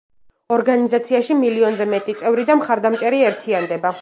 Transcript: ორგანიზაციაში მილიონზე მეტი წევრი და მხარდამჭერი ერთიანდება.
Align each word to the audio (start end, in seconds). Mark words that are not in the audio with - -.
ორგანიზაციაში 0.55 1.37
მილიონზე 1.43 1.89
მეტი 1.93 2.17
წევრი 2.23 2.49
და 2.51 2.59
მხარდამჭერი 2.63 3.25
ერთიანდება. 3.33 3.99